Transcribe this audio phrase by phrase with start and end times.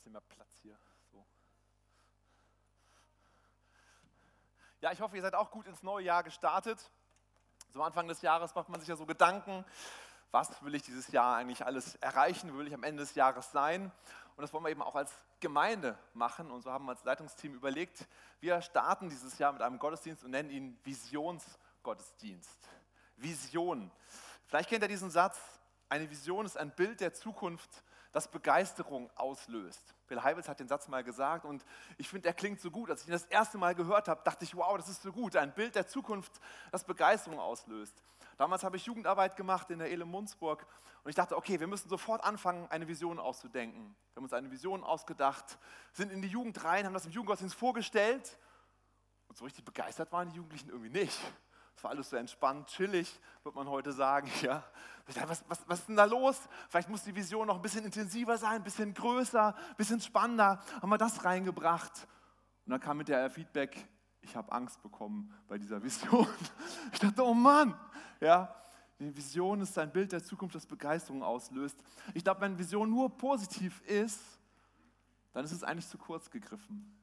[0.00, 0.78] bisschen mehr Platz hier.
[1.12, 1.26] So.
[4.80, 6.90] Ja, ich hoffe, ihr seid auch gut ins neue Jahr gestartet.
[7.74, 9.62] So Anfang des Jahres macht man sich ja so Gedanken,
[10.30, 13.52] was will ich dieses Jahr eigentlich alles erreichen, wo will ich am Ende des Jahres
[13.52, 13.92] sein.
[14.36, 16.50] Und das wollen wir eben auch als Gemeinde machen.
[16.50, 18.06] Und so haben wir als Leitungsteam überlegt,
[18.40, 22.68] wir starten dieses Jahr mit einem Gottesdienst und nennen ihn Visionsgottesdienst.
[23.16, 23.90] Vision.
[24.46, 25.38] Vielleicht kennt ihr diesen Satz,
[25.90, 29.94] eine Vision ist ein Bild der Zukunft, das Begeisterung auslöst.
[30.08, 31.64] Bill Heibels hat den Satz mal gesagt und
[31.96, 32.90] ich finde, er klingt so gut.
[32.90, 35.36] Als ich ihn das erste Mal gehört habe, dachte ich, wow, das ist so gut.
[35.36, 36.40] Ein Bild der Zukunft,
[36.72, 38.02] das Begeisterung auslöst.
[38.36, 40.66] Damals habe ich Jugendarbeit gemacht in der Ele Munzburg
[41.04, 43.94] und ich dachte, okay, wir müssen sofort anfangen, eine Vision auszudenken.
[44.12, 45.58] Wir haben uns eine Vision ausgedacht,
[45.92, 48.38] sind in die Jugend rein, haben das im Jugendgottesdienst vorgestellt
[49.28, 51.20] und so richtig begeistert waren die Jugendlichen irgendwie nicht.
[51.80, 54.30] Es war alles so entspannt, chillig, wird man heute sagen.
[54.42, 54.62] Ja.
[55.26, 56.38] Was, was, was ist denn da los?
[56.68, 60.60] Vielleicht muss die Vision noch ein bisschen intensiver sein, ein bisschen größer, ein bisschen spannender.
[60.82, 62.06] Haben wir das reingebracht?
[62.66, 63.88] Und dann kam mit der Feedback,
[64.20, 66.28] ich habe Angst bekommen bei dieser Vision.
[66.92, 67.74] Ich dachte, oh Mann,
[68.20, 68.54] ja,
[68.98, 71.82] die Vision ist ein Bild der Zukunft, das Begeisterung auslöst.
[72.12, 74.20] Ich glaube, wenn Vision nur positiv ist,
[75.32, 76.94] dann ist es eigentlich zu kurz gegriffen.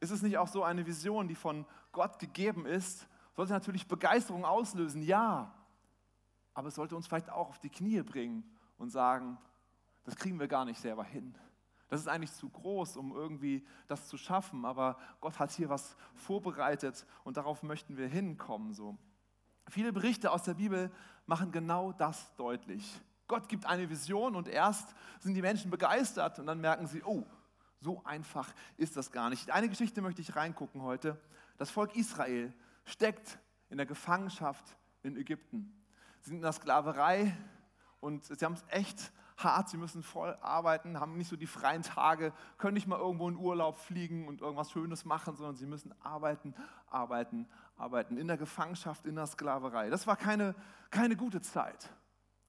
[0.00, 4.44] Ist es nicht auch so eine Vision, die von Gott gegeben ist, sollte natürlich Begeisterung
[4.44, 5.54] auslösen, ja.
[6.54, 8.42] Aber es sollte uns vielleicht auch auf die Knie bringen
[8.78, 9.38] und sagen,
[10.02, 11.38] das kriegen wir gar nicht selber hin.
[11.88, 15.96] Das ist eigentlich zu groß, um irgendwie das zu schaffen, aber Gott hat hier was
[16.16, 18.74] vorbereitet und darauf möchten wir hinkommen.
[18.74, 18.98] So.
[19.68, 20.90] Viele Berichte aus der Bibel
[21.24, 23.00] machen genau das deutlich.
[23.28, 27.24] Gott gibt eine Vision und erst sind die Menschen begeistert und dann merken sie, oh,
[27.78, 29.52] so einfach ist das gar nicht.
[29.52, 31.16] Eine Geschichte möchte ich reingucken heute.
[31.56, 32.52] Das Volk Israel
[32.88, 35.72] steckt in der Gefangenschaft in Ägypten.
[36.20, 37.36] Sie sind in der Sklaverei
[38.00, 41.82] und sie haben es echt hart, sie müssen voll arbeiten, haben nicht so die freien
[41.82, 45.94] Tage, können nicht mal irgendwo in Urlaub fliegen und irgendwas Schönes machen, sondern sie müssen
[46.02, 46.54] arbeiten,
[46.90, 47.46] arbeiten,
[47.76, 48.16] arbeiten.
[48.16, 49.90] In der Gefangenschaft, in der Sklaverei.
[49.90, 50.54] Das war keine,
[50.90, 51.88] keine gute Zeit.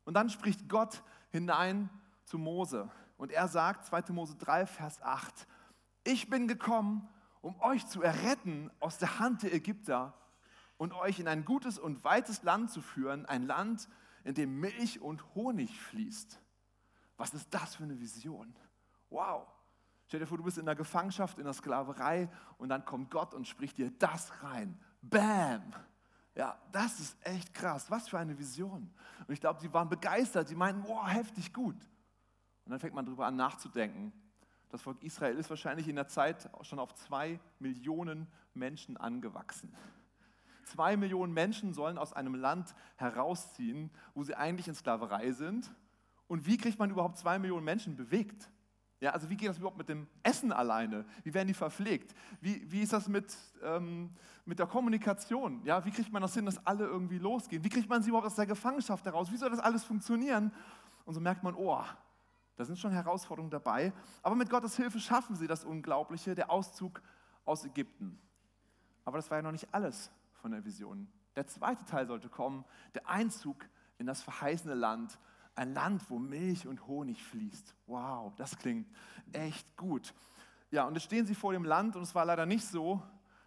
[0.05, 1.89] Und dann spricht Gott hinein
[2.23, 4.11] zu Mose und er sagt, 2.
[4.13, 5.47] Mose 3, Vers 8,
[6.03, 7.07] ich bin gekommen,
[7.41, 10.13] um euch zu erretten aus der Hand der Ägypter
[10.79, 13.90] und euch in ein gutes und weites Land zu führen, ein Land,
[14.23, 16.40] in dem Milch und Honig fließt.
[17.17, 18.56] Was ist das für eine Vision?
[19.09, 19.45] Wow.
[20.07, 23.34] Stell dir vor, du bist in der Gefangenschaft, in der Sklaverei und dann kommt Gott
[23.34, 24.79] und spricht dir das rein.
[25.01, 25.62] Bam!
[26.34, 27.91] Ja, das ist echt krass.
[27.91, 28.90] Was für eine Vision.
[29.28, 30.47] Und ich glaube, sie waren begeistert.
[30.47, 31.75] Sie meinten, wow, heftig gut.
[32.63, 34.13] Und dann fängt man darüber an nachzudenken.
[34.69, 39.75] Das Volk Israel ist wahrscheinlich in der Zeit schon auf zwei Millionen Menschen angewachsen.
[40.69, 45.72] Zwei Millionen Menschen sollen aus einem Land herausziehen, wo sie eigentlich in Sklaverei sind.
[46.28, 48.52] Und wie kriegt man überhaupt zwei Millionen Menschen bewegt?
[49.00, 51.06] Ja, also wie geht das überhaupt mit dem Essen alleine?
[51.24, 52.13] Wie werden die verpflegt?
[52.40, 54.12] Wie, wie ist das mit, ähm,
[54.46, 55.63] mit der Kommunikation?
[55.63, 57.63] Ja, wie kriegt man das hin, dass alle irgendwie losgehen?
[57.63, 59.31] Wie kriegt man sie überhaupt aus der Gefangenschaft heraus?
[59.31, 60.52] Wie soll das alles funktionieren?
[61.06, 61.84] Und so merkt man, oh,
[62.58, 63.91] da sind schon Herausforderungen dabei.
[64.22, 67.02] Aber mit Gottes Hilfe schaffen sie das Unglaubliche, der Auszug
[67.44, 68.19] aus Ägypten.
[69.03, 71.07] Aber das war ja noch nicht alles von der Vision.
[71.35, 73.66] Der zweite Teil sollte kommen, der Einzug
[73.97, 75.19] in das verheißene Land,
[75.55, 77.75] ein Land, wo Milch und Honig fließt.
[77.85, 78.88] Wow, das klingt
[79.33, 80.13] echt gut.
[80.72, 83.01] Ja, und jetzt stehen sie vor dem Land und es war leider nicht so,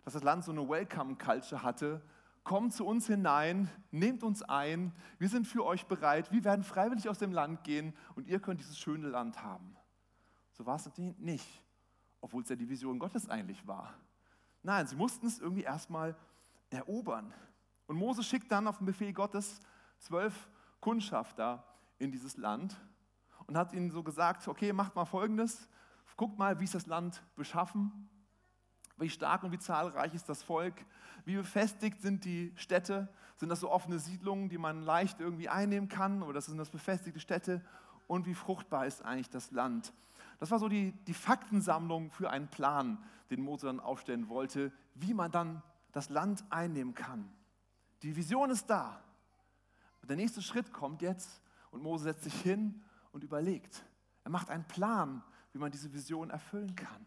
[0.05, 2.03] dass das Land so eine Welcome-Culture hatte.
[2.45, 7.09] Kommt zu uns hinein, nehmt uns ein, wir sind für euch bereit, wir werden freiwillig
[7.09, 9.77] aus dem Land gehen und ihr könnt dieses schöne Land haben.
[10.53, 11.63] So war es natürlich nicht,
[12.21, 13.95] obwohl es ja die Vision Gottes eigentlich war.
[14.65, 16.17] Nein, sie mussten es irgendwie erstmal
[16.73, 17.33] erobern.
[17.87, 19.61] Und Mose schickt dann auf den Befehl Gottes
[19.99, 20.49] zwölf
[20.81, 21.65] Kundschafter
[21.99, 22.81] in dieses Land
[23.47, 25.69] und hat ihnen so gesagt, okay, macht mal Folgendes,
[26.17, 28.09] guckt mal, wie ist das Land beschaffen,
[28.97, 30.85] wie stark und wie zahlreich ist das Volk,
[31.25, 35.89] wie befestigt sind die Städte, sind das so offene Siedlungen, die man leicht irgendwie einnehmen
[35.89, 36.23] kann?
[36.23, 37.61] Oder sind das befestigte Städte?
[38.07, 39.93] Und wie fruchtbar ist eigentlich das Land.
[40.39, 45.15] Das war so die, die Faktensammlung für einen Plan, den Mose dann aufstellen wollte, wie
[45.15, 45.63] man dann
[45.93, 47.31] das Land einnehmen kann.
[48.03, 49.03] Die Vision ist da.
[50.09, 51.41] Der nächste Schritt kommt jetzt
[51.71, 53.85] und Mose setzt sich hin und überlegt.
[54.25, 55.23] Er macht einen Plan,
[55.53, 57.07] wie man diese Vision erfüllen kann.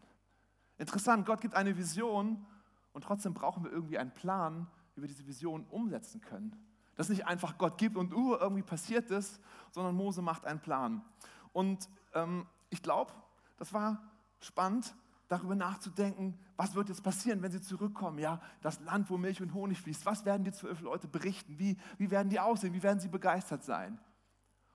[0.78, 2.44] Interessant, Gott gibt eine Vision
[2.92, 6.56] und trotzdem brauchen wir irgendwie einen Plan, wie wir diese Vision umsetzen können.
[6.94, 9.38] Dass nicht einfach Gott gibt und uh, irgendwie passiert es,
[9.70, 11.04] sondern Mose macht einen Plan.
[11.52, 13.12] Und ähm, ich glaube,
[13.58, 14.02] das war
[14.40, 14.94] spannend,
[15.28, 18.18] darüber nachzudenken, was wird jetzt passieren, wenn sie zurückkommen?
[18.18, 20.06] Ja, das Land, wo Milch und Honig fließt.
[20.06, 21.58] Was werden die zwölf Leute berichten?
[21.58, 22.72] Wie, wie werden die aussehen?
[22.72, 23.98] Wie werden sie begeistert sein?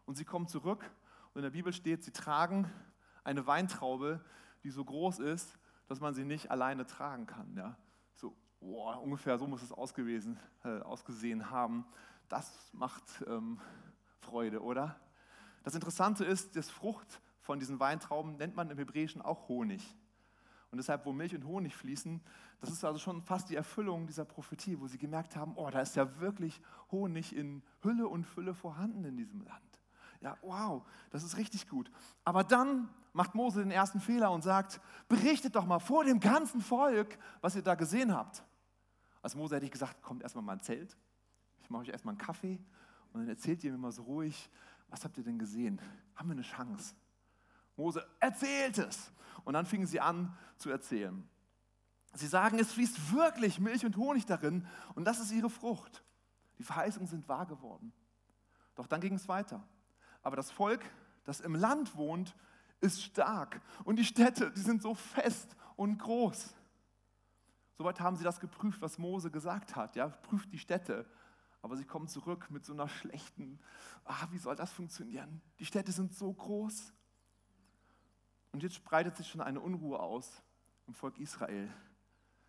[0.05, 0.83] Und sie kommen zurück
[1.33, 2.69] und in der Bibel steht, sie tragen
[3.23, 4.23] eine Weintraube,
[4.63, 5.57] die so groß ist,
[5.87, 7.55] dass man sie nicht alleine tragen kann.
[7.55, 7.77] Ja?
[8.15, 11.85] So, boah, ungefähr so muss es ausgewesen, äh, ausgesehen haben.
[12.27, 13.59] Das macht ähm,
[14.19, 14.99] Freude, oder?
[15.63, 19.83] Das Interessante ist, das Frucht von diesen Weintrauben nennt man im Hebräischen auch Honig.
[20.71, 22.21] Und deshalb, wo Milch und Honig fließen,
[22.61, 25.81] das ist also schon fast die Erfüllung dieser Prophetie, wo sie gemerkt haben, oh, da
[25.81, 29.81] ist ja wirklich Honig in Hülle und Fülle vorhanden in diesem Land.
[30.21, 31.91] Ja, wow, das ist richtig gut.
[32.23, 34.79] Aber dann macht Mose den ersten Fehler und sagt,
[35.09, 38.43] berichtet doch mal vor dem ganzen Volk, was ihr da gesehen habt.
[39.21, 40.95] Als Mose hätte ich gesagt, kommt erstmal mal ein Zelt,
[41.59, 42.59] ich mache euch erstmal einen Kaffee
[43.11, 44.49] und dann erzählt ihr mir mal so ruhig,
[44.89, 45.81] was habt ihr denn gesehen?
[46.15, 46.95] Haben wir eine Chance?
[47.81, 49.11] Mose erzählt es.
[49.43, 51.27] Und dann fingen sie an zu erzählen.
[52.13, 56.03] Sie sagen, es fließt wirklich Milch und Honig darin und das ist ihre Frucht.
[56.59, 57.91] Die Verheißungen sind wahr geworden.
[58.75, 59.63] Doch dann ging es weiter.
[60.21, 60.83] Aber das Volk,
[61.23, 62.35] das im Land wohnt,
[62.81, 66.53] ist stark und die Städte, die sind so fest und groß.
[67.77, 69.95] Soweit haben sie das geprüft, was Mose gesagt hat.
[69.95, 71.09] Ja, prüft die Städte.
[71.63, 73.59] Aber sie kommen zurück mit so einer schlechten,
[74.03, 75.41] ah, wie soll das funktionieren?
[75.59, 76.93] Die Städte sind so groß.
[78.51, 80.41] Und jetzt breitet sich schon eine Unruhe aus
[80.87, 81.71] im Volk Israel.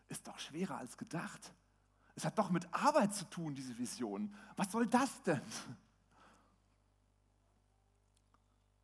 [0.09, 1.55] Ist doch schwerer als gedacht.
[2.15, 4.35] Es hat doch mit Arbeit zu tun, diese Vision.
[4.57, 5.41] Was soll das denn?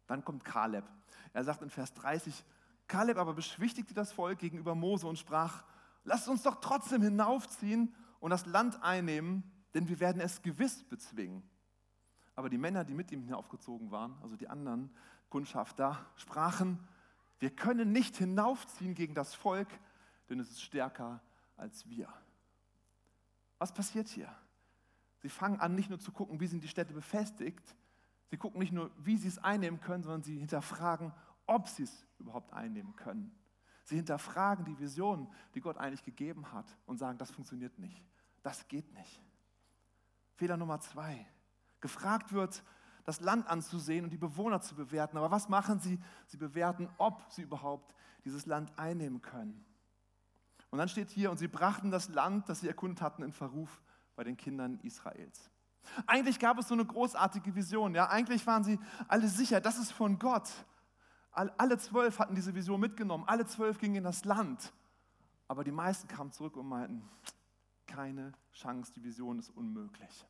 [0.07, 0.85] Dann kommt Kaleb.
[1.35, 2.45] Er sagt in Vers 30,
[2.87, 5.65] Kaleb aber beschwichtigte das Volk gegenüber Mose und sprach,
[6.05, 9.43] lasst uns doch trotzdem hinaufziehen und das Land einnehmen,
[9.75, 11.43] denn wir werden es gewiss bezwingen.
[12.35, 14.91] Aber die Männer, die mit ihm hinaufgezogen waren, also die anderen
[15.29, 16.79] Kundschafter, sprachen,
[17.39, 19.69] wir können nicht hinaufziehen gegen das Volk,
[20.29, 21.21] denn es ist stärker
[21.57, 22.13] als wir.
[23.59, 24.35] Was passiert hier?
[25.21, 27.75] Sie fangen an, nicht nur zu gucken, wie sind die Städte befestigt,
[28.31, 31.13] sie gucken nicht nur, wie sie es einnehmen können, sondern sie hinterfragen,
[31.47, 33.35] ob sie es überhaupt einnehmen können.
[33.85, 38.05] Sie hinterfragen die Vision, die Gott eigentlich gegeben hat und sagen, das funktioniert nicht,
[38.43, 39.21] das geht nicht.
[40.35, 41.27] Fehler Nummer zwei.
[41.81, 42.63] Gefragt wird,
[43.09, 45.17] das Land anzusehen und die Bewohner zu bewerten.
[45.17, 45.99] Aber was machen sie?
[46.27, 47.95] Sie bewerten, ob sie überhaupt
[48.27, 49.65] dieses Land einnehmen können.
[50.69, 53.81] Und dann steht hier, und sie brachten das Land, das sie erkundet hatten, in Verruf
[54.15, 55.51] bei den Kindern Israels.
[56.07, 57.95] Eigentlich gab es so eine großartige Vision.
[57.95, 58.11] Ja?
[58.11, 58.79] Eigentlich waren sie
[59.09, 60.51] alle sicher, das ist von Gott.
[61.31, 63.25] Alle zwölf hatten diese Vision mitgenommen.
[63.27, 64.71] Alle zwölf gingen in das Land.
[65.47, 67.09] Aber die meisten kamen zurück und meinten,
[67.87, 70.27] keine Chance, die Vision ist unmöglich.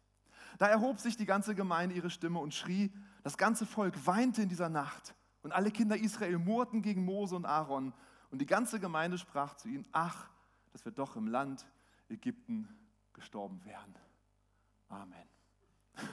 [0.56, 2.93] Da erhob sich die ganze Gemeinde ihre Stimme und schrie,
[3.23, 5.15] das ganze Volk weinte in dieser Nacht.
[5.43, 7.93] Und alle Kinder Israel murrten gegen Mose und Aaron.
[8.31, 10.31] Und die ganze Gemeinde sprach zu ihnen, ach,
[10.73, 11.67] dass wir doch im Land
[12.09, 12.69] Ägypten
[13.12, 13.95] gestorben wären.
[14.89, 15.29] Amen.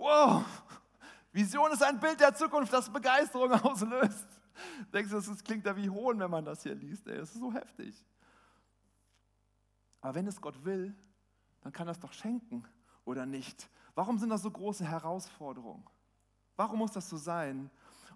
[0.00, 0.44] Wow,
[1.32, 4.28] Vision ist ein Bild der Zukunft, das Begeisterung auslöst.
[4.92, 7.08] Denkst du, das klingt ja wie Hohn, wenn man das hier liest.
[7.08, 8.04] Ey, das ist so heftig.
[10.00, 10.94] Aber wenn es Gott will,
[11.62, 12.64] dann kann er es doch schenken
[13.08, 13.68] oder nicht?
[13.94, 15.82] Warum sind das so große Herausforderungen?
[16.56, 17.70] Warum muss das so sein?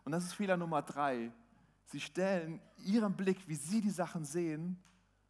[0.05, 1.33] Und das ist Fehler Nummer drei.
[1.87, 4.81] Sie stellen ihren Blick, wie sie die Sachen sehen,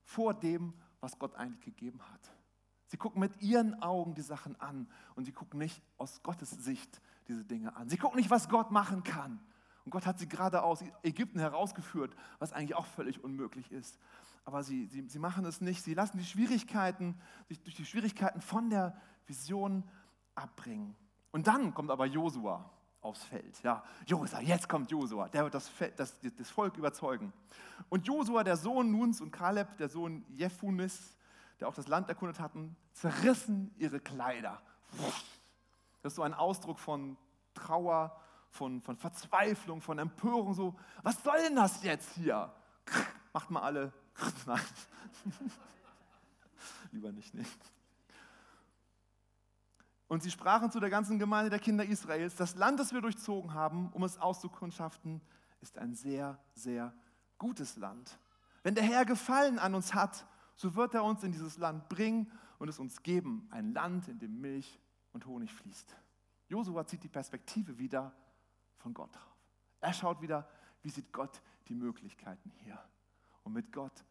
[0.03, 2.21] vor dem, was Gott eigentlich gegeben hat.
[2.89, 7.01] Sie gucken mit ihren Augen die Sachen an und sie gucken nicht aus Gottes Sicht
[7.29, 7.89] diese Dinge an.
[7.89, 9.41] Sie gucken nicht, was Gott machen kann.
[9.85, 13.99] Und Gott hat sie gerade aus Ägypten herausgeführt, was eigentlich auch völlig unmöglich ist.
[14.45, 15.83] Aber sie, sie, sie machen es nicht.
[15.83, 18.97] Sie lassen die Schwierigkeiten, sich durch die Schwierigkeiten von der
[19.27, 19.85] Vision
[20.35, 20.97] abbringen.
[21.31, 22.71] Und dann kommt aber Josua
[23.01, 23.63] aufs Feld.
[23.63, 27.33] Ja, Josua, jetzt kommt Josua, der wird das, das, das Volk überzeugen.
[27.89, 31.17] Und Josua, der Sohn Nuns und Kaleb, der Sohn Jephunis,
[31.61, 34.61] der auch das Land erkundet hatten, zerrissen ihre Kleider.
[36.03, 37.17] Das ist so ein Ausdruck von
[37.55, 38.17] Trauer,
[38.51, 40.55] von, von Verzweiflung, von Empörung.
[40.55, 42.53] So, was soll denn das jetzt hier?
[43.33, 43.93] Macht mal alle.
[44.47, 44.61] Nein.
[46.93, 47.45] Lieber nicht, nee.
[50.09, 53.55] Und sie sprachen zu der ganzen Gemeinde der Kinder Israels, das Land, das wir durchzogen
[53.55, 55.23] haben, um es auszukundschaften,
[55.63, 56.93] ist ein sehr, sehr
[57.39, 58.19] gutes Land.
[58.63, 62.31] Wenn der Herr Gefallen an uns hat, so wird er uns in dieses Land bringen
[62.59, 64.79] und es uns geben, ein Land, in dem Milch
[65.13, 65.97] und Honig fließt.
[66.49, 68.13] Josua zieht die Perspektive wieder
[68.77, 69.37] von Gott drauf.
[69.81, 70.47] Er schaut wieder,
[70.83, 72.79] wie sieht Gott die Möglichkeiten hier.
[73.45, 74.05] Und mit Gott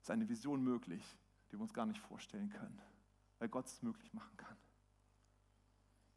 [0.00, 1.02] ist eine Vision möglich,
[1.50, 2.80] die wir uns gar nicht vorstellen können,
[3.38, 4.56] weil Gott es möglich machen kann.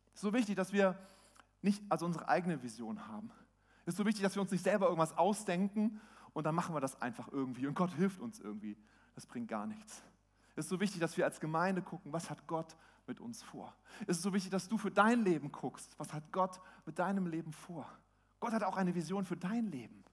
[0.07, 0.97] Es ist so wichtig, dass wir
[1.61, 3.31] nicht also unsere eigene Vision haben.
[3.85, 5.99] Es ist so wichtig, dass wir uns nicht selber irgendwas ausdenken
[6.33, 8.77] und dann machen wir das einfach irgendwie und Gott hilft uns irgendwie.
[9.15, 10.03] Das bringt gar nichts.
[10.55, 12.75] Es ist so wichtig, dass wir als Gemeinde gucken, was hat Gott
[13.07, 13.75] mit uns vor.
[14.07, 17.27] Es ist so wichtig, dass du für dein Leben guckst, was hat Gott mit deinem
[17.27, 17.89] Leben vor.
[18.39, 20.03] Gott hat auch eine Vision für dein Leben.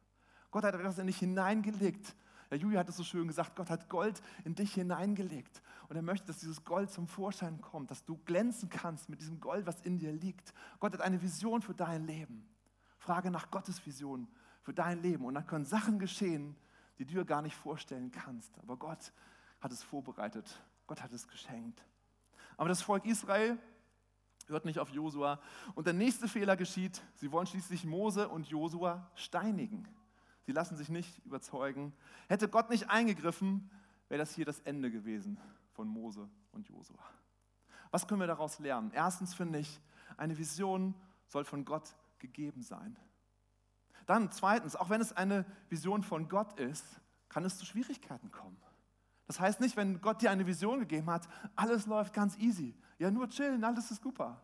[0.50, 2.16] Gott hat etwas in dich hineingelegt.
[2.50, 5.62] Ja, Julia hat es so schön gesagt, Gott hat Gold in dich hineingelegt.
[5.88, 9.40] Und er möchte, dass dieses Gold zum Vorschein kommt, dass du glänzen kannst mit diesem
[9.40, 10.52] Gold, was in dir liegt.
[10.78, 12.48] Gott hat eine Vision für dein Leben.
[12.98, 14.28] Frage nach Gottes Vision
[14.62, 15.24] für dein Leben.
[15.24, 16.56] Und dann können Sachen geschehen,
[16.98, 18.58] die du dir gar nicht vorstellen kannst.
[18.58, 19.12] Aber Gott
[19.60, 20.60] hat es vorbereitet.
[20.86, 21.84] Gott hat es geschenkt.
[22.56, 23.58] Aber das Volk Israel
[24.46, 25.40] hört nicht auf Josua.
[25.74, 27.02] Und der nächste Fehler geschieht.
[27.14, 29.88] Sie wollen schließlich Mose und Josua steinigen.
[30.46, 31.92] Sie lassen sich nicht überzeugen.
[32.28, 33.68] Hätte Gott nicht eingegriffen,
[34.08, 35.38] wäre das hier das Ende gewesen
[35.72, 37.02] von Mose und Josua.
[37.90, 38.92] Was können wir daraus lernen?
[38.94, 39.80] Erstens finde ich,
[40.16, 40.94] eine Vision
[41.26, 42.96] soll von Gott gegeben sein.
[44.06, 48.56] Dann zweitens, auch wenn es eine Vision von Gott ist, kann es zu Schwierigkeiten kommen.
[49.26, 52.76] Das heißt nicht, wenn Gott dir eine Vision gegeben hat, alles läuft ganz easy.
[52.98, 54.40] Ja, nur chillen, alles ist super.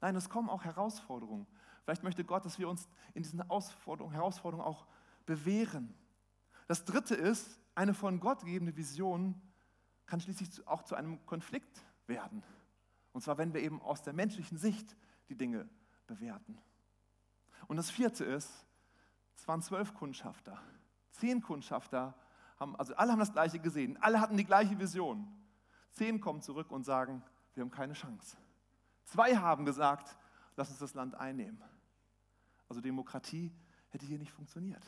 [0.00, 1.48] Nein, es kommen auch Herausforderungen.
[1.82, 4.86] Vielleicht möchte Gott, dass wir uns in diesen Herausforderungen auch
[5.30, 5.94] bewähren.
[6.66, 9.40] Das dritte ist, eine von Gott gegebene Vision
[10.06, 12.42] kann schließlich auch zu einem Konflikt werden.
[13.12, 14.96] Und zwar, wenn wir eben aus der menschlichen Sicht
[15.28, 15.68] die Dinge
[16.08, 16.58] bewerten.
[17.68, 18.66] Und das vierte ist,
[19.36, 20.60] es waren zwölf Kundschafter.
[21.12, 22.16] Zehn Kundschafter
[22.58, 25.28] haben, also alle haben das Gleiche gesehen, alle hatten die gleiche Vision.
[25.92, 27.22] Zehn kommen zurück und sagen,
[27.54, 28.36] wir haben keine Chance.
[29.04, 30.16] Zwei haben gesagt,
[30.56, 31.62] lass uns das Land einnehmen.
[32.68, 33.52] Also Demokratie
[33.90, 34.82] hätte hier nicht funktioniert.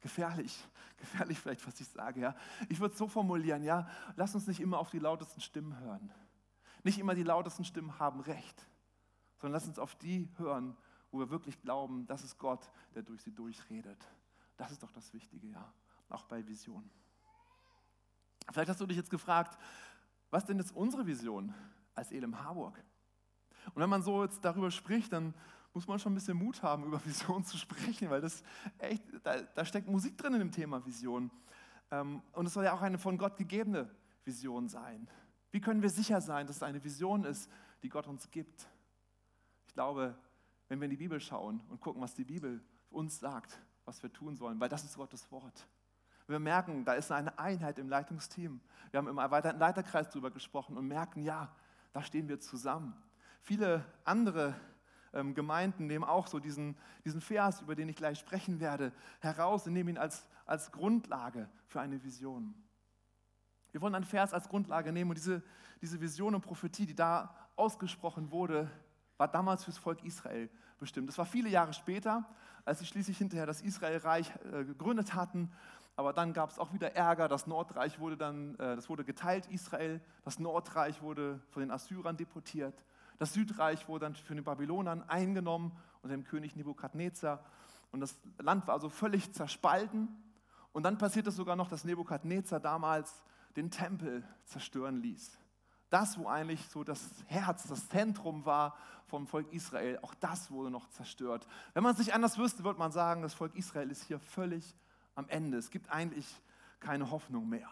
[0.00, 0.64] Gefährlich,
[0.96, 2.36] gefährlich vielleicht, was ich sage, ja.
[2.68, 6.12] Ich würde es so formulieren, ja, lass uns nicht immer auf die lautesten Stimmen hören.
[6.84, 8.66] Nicht immer die lautesten Stimmen haben recht,
[9.38, 10.76] sondern lass uns auf die hören,
[11.10, 13.98] wo wir wirklich glauben, das ist Gott, der durch sie durchredet.
[14.56, 15.72] Das ist doch das Wichtige, ja,
[16.08, 16.90] auch bei Visionen.
[18.50, 19.58] Vielleicht hast du dich jetzt gefragt,
[20.30, 21.54] was denn jetzt unsere Vision
[21.94, 22.82] als Elem Harburg?
[23.74, 25.34] Und wenn man so jetzt darüber spricht, dann
[25.78, 28.42] muss man schon ein bisschen Mut haben, über Vision zu sprechen, weil das
[28.78, 31.30] echt, da, da steckt Musik drin in dem Thema Vision.
[31.92, 33.88] Ähm, und es soll ja auch eine von Gott gegebene
[34.24, 35.08] Vision sein.
[35.52, 37.48] Wie können wir sicher sein, dass es eine Vision ist,
[37.84, 38.66] die Gott uns gibt?
[39.68, 40.18] Ich glaube,
[40.66, 44.12] wenn wir in die Bibel schauen und gucken, was die Bibel uns sagt, was wir
[44.12, 45.68] tun sollen, weil das ist Gottes Wort.
[46.26, 48.60] Wir merken, da ist eine Einheit im Leitungsteam.
[48.90, 51.54] Wir haben im erweiterten Leiterkreis darüber gesprochen und merken, ja,
[51.92, 53.00] da stehen wir zusammen.
[53.42, 54.56] Viele andere
[55.12, 59.66] ähm, Gemeinden nehmen auch so diesen, diesen Vers, über den ich gleich sprechen werde, heraus
[59.66, 62.54] und nehmen ihn als, als Grundlage für eine Vision.
[63.72, 65.42] Wir wollen einen Vers als Grundlage nehmen und diese,
[65.80, 68.70] diese Vision und Prophetie, die da ausgesprochen wurde,
[69.16, 70.48] war damals fürs Volk Israel
[70.78, 71.08] bestimmt.
[71.08, 72.24] Das war viele Jahre später,
[72.64, 75.52] als sie schließlich hinterher das Israelreich äh, gegründet hatten.
[75.96, 77.26] Aber dann gab es auch wieder Ärger.
[77.26, 80.00] Das Nordreich wurde dann, äh, das wurde geteilt, Israel.
[80.24, 82.84] Das Nordreich wurde von den Assyrern deportiert.
[83.18, 85.72] Das Südreich wurde dann von den Babylonern eingenommen
[86.02, 87.44] unter dem König Nebukadnezar.
[87.90, 90.08] Und das Land war also völlig zerspalten.
[90.72, 93.24] Und dann passierte sogar noch, dass Nebukadnezar damals
[93.56, 95.38] den Tempel zerstören ließ.
[95.90, 100.70] Das, wo eigentlich so das Herz, das Zentrum war vom Volk Israel, auch das wurde
[100.70, 101.48] noch zerstört.
[101.72, 104.76] Wenn man es nicht anders wüsste, würde man sagen, das Volk Israel ist hier völlig
[105.14, 105.56] am Ende.
[105.56, 106.26] Es gibt eigentlich
[106.78, 107.68] keine Hoffnung mehr.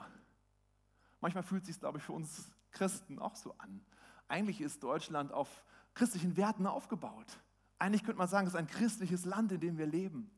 [1.20, 3.84] Manchmal fühlt es sich, glaube ich, für uns Christen auch so an.
[4.28, 5.64] Eigentlich ist Deutschland auf
[5.94, 7.40] christlichen Werten aufgebaut.
[7.78, 10.30] Eigentlich könnte man sagen, es ist ein christliches Land, in dem wir leben.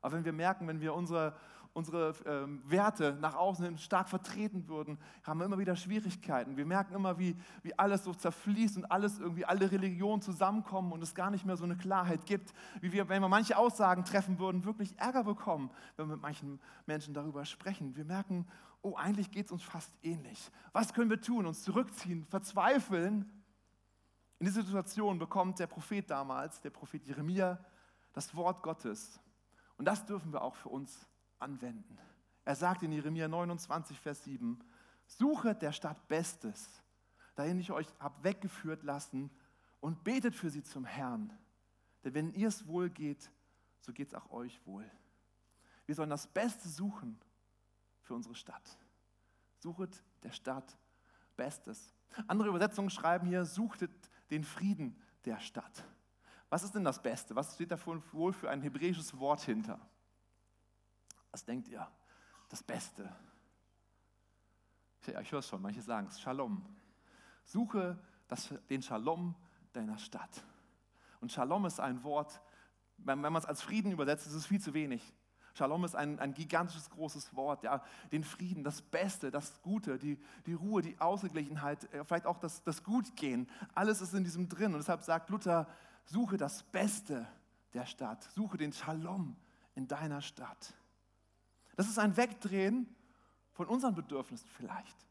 [0.00, 1.34] Aber wenn wir merken, wenn wir unsere,
[1.72, 6.56] unsere ähm, Werte nach außen hin stark vertreten würden, haben wir immer wieder Schwierigkeiten.
[6.56, 11.02] Wir merken immer, wie, wie alles so zerfließt und alles irgendwie, alle Religionen zusammenkommen und
[11.02, 14.38] es gar nicht mehr so eine Klarheit gibt, wie wir, wenn wir manche Aussagen treffen
[14.38, 17.96] würden, wirklich Ärger bekommen, wenn wir mit manchen Menschen darüber sprechen.
[17.96, 18.46] Wir merken,
[18.82, 20.50] oh, eigentlich geht es uns fast ähnlich.
[20.72, 21.46] Was können wir tun?
[21.46, 23.30] Uns zurückziehen, verzweifeln?
[24.38, 27.58] In dieser Situation bekommt der Prophet damals, der Prophet Jeremia,
[28.12, 29.18] das Wort Gottes.
[29.76, 31.06] Und das dürfen wir auch für uns
[31.38, 31.98] anwenden.
[32.44, 34.58] Er sagt in Jeremia 29, Vers 7,
[35.06, 36.82] suchet der Stadt Bestes,
[37.34, 39.30] dahin ich euch habe weggeführt lassen,
[39.80, 41.32] und betet für sie zum Herrn.
[42.02, 43.30] Denn wenn ihr es wohl geht,
[43.80, 44.90] so geht es auch euch wohl.
[45.86, 47.20] Wir sollen das Beste suchen
[48.06, 48.78] für unsere Stadt.
[49.58, 50.78] Suchet der Stadt
[51.36, 51.92] Bestes.
[52.28, 53.90] Andere Übersetzungen schreiben hier, suchtet
[54.30, 55.84] den Frieden der Stadt.
[56.48, 57.34] Was ist denn das Beste?
[57.34, 57.78] Was steht da
[58.12, 59.78] wohl für ein hebräisches Wort hinter?
[61.30, 61.86] Was denkt ihr?
[62.48, 63.14] Das Beste.
[65.06, 66.64] Ja, ich höre es schon, manche sagen es, Shalom.
[67.44, 67.98] Suche
[68.28, 69.34] das, den Shalom
[69.72, 70.44] deiner Stadt.
[71.20, 72.40] Und Shalom ist ein Wort,
[72.98, 75.12] wenn, wenn man es als Frieden übersetzt, ist es viel zu wenig.
[75.56, 77.82] Shalom ist ein, ein gigantisches, großes Wort, ja,
[78.12, 82.62] den Frieden, das Beste, das Gute, die, die Ruhe, die Ausgeglichenheit, äh, vielleicht auch das,
[82.62, 84.74] das Gutgehen, alles ist in diesem drin.
[84.74, 85.66] Und deshalb sagt Luther,
[86.04, 87.26] suche das Beste
[87.72, 89.34] der Stadt, suche den Shalom
[89.74, 90.74] in deiner Stadt.
[91.74, 92.86] Das ist ein Wegdrehen
[93.52, 95.06] von unseren Bedürfnissen vielleicht.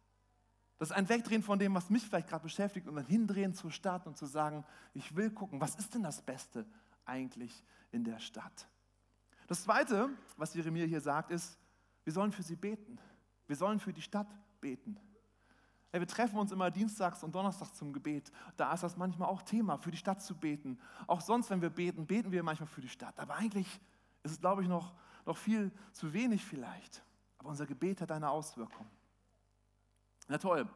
[0.78, 3.72] Das ist ein Wegdrehen von dem, was mich vielleicht gerade beschäftigt und ein Hindrehen zur
[3.72, 6.68] Stadt und zu sagen, ich will gucken, was ist denn das Beste
[7.04, 8.68] eigentlich in der Stadt.
[9.48, 11.58] Das Zweite, was Jeremia hier sagt, ist,
[12.04, 13.00] wir sollen für sie beten.
[13.48, 14.28] Wir sollen für die Stadt
[14.60, 14.98] beten.
[15.94, 18.32] Ja, wir treffen uns immer dienstags und donnerstags zum Gebet.
[18.58, 20.78] Da ist das manchmal auch Thema, für die Stadt zu beten.
[21.08, 23.18] Auch sonst, wenn wir beten, beten wir manchmal für die Stadt.
[23.20, 23.80] Aber eigentlich
[24.24, 24.94] ist es, glaube ich, noch,
[25.26, 27.02] noch viel zu wenig vielleicht.
[27.38, 28.88] Aber unser Gebet hat eine Auswirkung.
[30.28, 30.68] Na toll.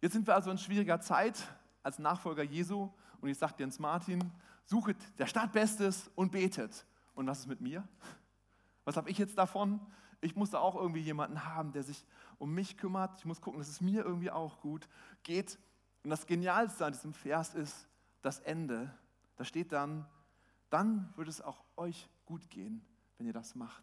[0.00, 1.36] Jetzt sind wir also in schwieriger Zeit
[1.82, 2.90] als Nachfolger Jesu.
[3.20, 4.32] Und ich sage Jens Martin,
[4.64, 6.86] suchet der Stadt Bestes und betet.
[7.16, 7.82] Und was ist mit mir?
[8.84, 9.80] Was habe ich jetzt davon?
[10.20, 12.06] Ich muss da auch irgendwie jemanden haben, der sich
[12.38, 13.18] um mich kümmert.
[13.18, 14.88] Ich muss gucken, dass es mir irgendwie auch gut
[15.24, 15.58] geht.
[16.04, 17.88] Und das Genialste an diesem Vers ist
[18.22, 18.94] das Ende.
[19.36, 20.06] Da steht dann,
[20.70, 22.84] dann wird es auch euch gut gehen,
[23.18, 23.82] wenn ihr das macht.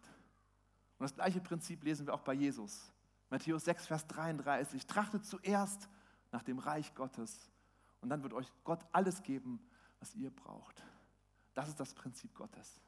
[0.98, 2.92] Und das gleiche Prinzip lesen wir auch bei Jesus.
[3.30, 4.86] Matthäus 6, Vers 33.
[4.86, 5.88] Trachtet zuerst
[6.30, 7.50] nach dem Reich Gottes
[8.00, 9.60] und dann wird euch Gott alles geben,
[9.98, 10.82] was ihr braucht.
[11.54, 12.80] Das ist das Prinzip Gottes.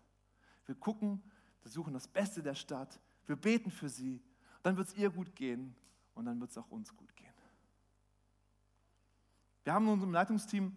[0.67, 1.23] Wir gucken,
[1.63, 4.23] wir suchen das Beste der Stadt, wir beten für sie,
[4.63, 5.75] dann wird es ihr gut gehen
[6.15, 7.27] und dann wird es auch uns gut gehen.
[9.65, 10.77] Wir haben in unserem Leitungsteam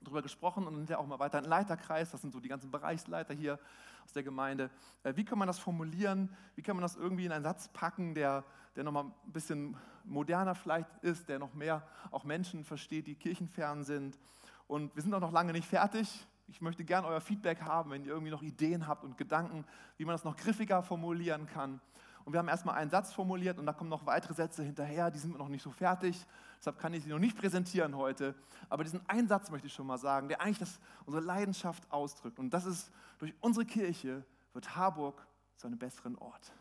[0.00, 3.34] darüber gesprochen und ja auch mal weiter einen Leiterkreis, das sind so die ganzen Bereichsleiter
[3.34, 3.58] hier
[4.04, 4.70] aus der Gemeinde.
[5.02, 6.34] Äh, wie kann man das formulieren?
[6.54, 8.44] Wie kann man das irgendwie in einen Satz packen, der,
[8.76, 13.84] der nochmal ein bisschen moderner vielleicht ist, der noch mehr auch Menschen versteht, die kirchenfern
[13.84, 14.18] sind?
[14.66, 16.26] Und wir sind auch noch lange nicht fertig.
[16.52, 19.64] Ich möchte gerne euer Feedback haben, wenn ihr irgendwie noch Ideen habt und Gedanken,
[19.96, 21.80] wie man das noch griffiger formulieren kann.
[22.26, 25.18] Und wir haben erstmal einen Satz formuliert und da kommen noch weitere Sätze hinterher, die
[25.18, 26.26] sind noch nicht so fertig.
[26.58, 28.34] Deshalb kann ich sie noch nicht präsentieren heute.
[28.68, 32.38] Aber diesen einen Satz möchte ich schon mal sagen, der eigentlich das, unsere Leidenschaft ausdrückt.
[32.38, 36.52] Und das ist, durch unsere Kirche wird Harburg zu einem besseren Ort.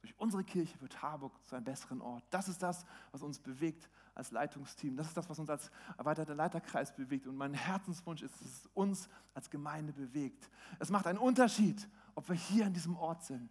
[0.00, 2.22] Durch unsere Kirche wird Harburg zu einem besseren Ort.
[2.30, 4.96] Das ist das, was uns bewegt als Leitungsteam.
[4.96, 7.26] Das ist das, was uns als erweiterter Leiterkreis bewegt.
[7.26, 10.50] Und mein Herzenswunsch ist, dass es uns als Gemeinde bewegt.
[10.78, 13.50] Es macht einen Unterschied, ob wir hier in diesem Ort sind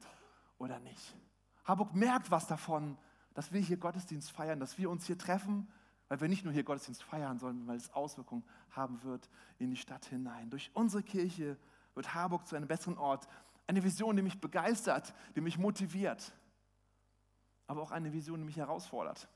[0.60, 1.16] oder nicht.
[1.66, 2.98] Harburg merkt was davon,
[3.34, 5.68] dass wir hier Gottesdienst feiern, dass wir uns hier treffen,
[6.08, 9.28] weil wir nicht nur hier Gottesdienst feiern, sondern weil es Auswirkungen haben wird
[9.58, 10.52] in die Stadt hinein.
[10.52, 11.58] Durch unsere Kirche
[11.96, 13.28] wird Harburg zu einem besseren Ort.
[13.66, 16.32] Eine Vision, die mich begeistert, die mich motiviert,
[17.66, 19.28] aber auch eine Vision, die mich herausfordert,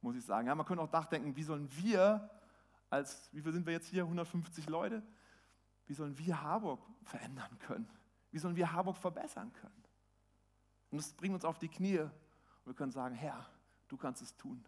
[0.00, 0.48] muss ich sagen.
[0.48, 2.30] Ja, man könnte auch nachdenken, wie sollen wir
[2.90, 5.02] als, wie viel sind wir jetzt hier, 150 Leute,
[5.86, 7.88] wie sollen wir Harburg verändern können?
[8.30, 9.84] Wie sollen wir Harburg verbessern können?
[10.90, 12.10] Und das bringt uns auf die Knie und
[12.64, 13.48] wir können sagen, Herr,
[13.88, 14.64] du kannst es tun.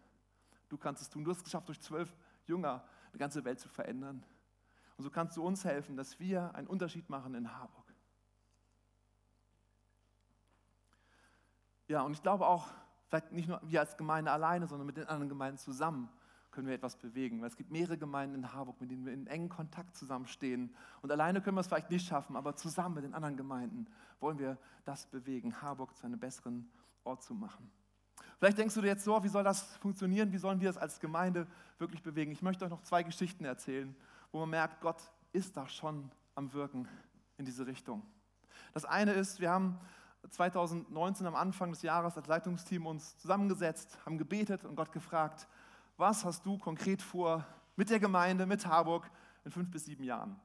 [0.69, 1.23] Du kannst es tun.
[1.23, 2.15] Du hast es geschafft, durch zwölf
[2.45, 4.23] Jünger die ganze Welt zu verändern.
[4.97, 7.93] Und so kannst du uns helfen, dass wir einen Unterschied machen in Harburg.
[11.87, 12.69] Ja, und ich glaube auch,
[13.09, 16.09] vielleicht nicht nur wir als Gemeinde alleine, sondern mit den anderen Gemeinden zusammen
[16.51, 17.41] können wir etwas bewegen.
[17.41, 20.73] Weil es gibt mehrere Gemeinden in Harburg, mit denen wir in engen Kontakt zusammenstehen.
[21.01, 23.87] Und alleine können wir es vielleicht nicht schaffen, aber zusammen mit den anderen Gemeinden
[24.19, 26.69] wollen wir das bewegen, Harburg zu einem besseren
[27.03, 27.71] Ort zu machen.
[28.37, 30.31] Vielleicht denkst du dir jetzt so, wie soll das funktionieren?
[30.31, 31.45] Wie sollen wir es als Gemeinde
[31.77, 32.31] wirklich bewegen?
[32.31, 33.95] Ich möchte euch noch zwei Geschichten erzählen,
[34.31, 35.01] wo man merkt, Gott
[35.33, 36.87] ist da schon am Wirken
[37.37, 38.01] in diese Richtung.
[38.73, 39.79] Das eine ist, wir haben
[40.27, 45.47] 2019 am Anfang des Jahres als Leitungsteam uns zusammengesetzt, haben gebetet und Gott gefragt,
[45.97, 49.09] was hast du konkret vor mit der Gemeinde, mit Harburg
[49.45, 50.39] in fünf bis sieben Jahren?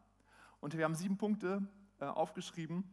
[0.61, 1.67] Und wir haben sieben Punkte
[1.99, 2.85] äh, aufgeschrieben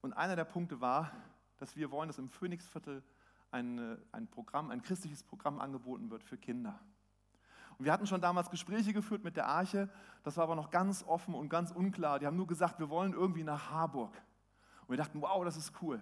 [0.00, 1.10] und einer der Punkte war,
[1.58, 3.02] dass wir wollen, dass im Phoenixviertel
[3.50, 6.78] ein, ein Programm, ein christliches Programm angeboten wird für Kinder.
[7.78, 9.88] Und wir hatten schon damals Gespräche geführt mit der Arche,
[10.22, 12.18] das war aber noch ganz offen und ganz unklar.
[12.18, 14.14] Die haben nur gesagt, wir wollen irgendwie nach Harburg.
[14.82, 16.00] Und wir dachten, wow, das ist cool.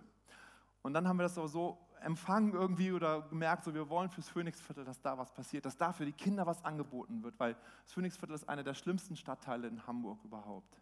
[0.84, 4.28] Und dann haben wir das aber so empfangen irgendwie oder gemerkt, so wir wollen fürs
[4.28, 7.94] Phoenixviertel, dass da was passiert, dass da für die Kinder was angeboten wird, weil das
[7.94, 10.78] Phoenixviertel ist einer der schlimmsten Stadtteile in Hamburg überhaupt.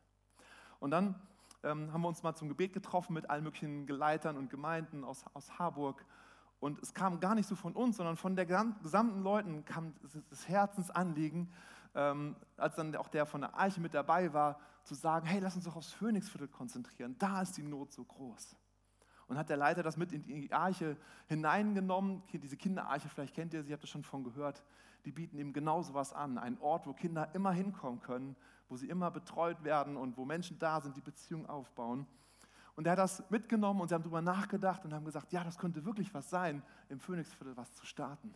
[0.80, 1.14] Und dann
[1.62, 5.24] ähm, haben wir uns mal zum Gebet getroffen mit allen möglichen Geleitern und Gemeinden aus,
[5.34, 6.04] aus Harburg.
[6.58, 9.94] Und es kam gar nicht so von uns, sondern von der gesamten Leuten kam
[10.30, 11.52] das Herzensanliegen,
[11.94, 15.54] ähm, als dann auch der von der Eiche mit dabei war, zu sagen, hey, lass
[15.54, 18.56] uns doch aufs Phoenixviertel konzentrieren, da ist die Not so groß.
[19.32, 20.94] Und hat der Leiter das mit in die Arche
[21.26, 22.22] hineingenommen.
[22.34, 24.62] Diese Kinderarche, vielleicht kennt ihr sie, habt ihr schon von gehört.
[25.06, 26.36] Die bieten eben genau sowas an.
[26.36, 28.36] Ein Ort, wo Kinder immer hinkommen können,
[28.68, 32.06] wo sie immer betreut werden und wo Menschen da sind, die Beziehungen aufbauen.
[32.76, 35.56] Und er hat das mitgenommen und sie haben darüber nachgedacht und haben gesagt, ja, das
[35.56, 38.34] könnte wirklich was sein, im Phoenixviertel was zu starten.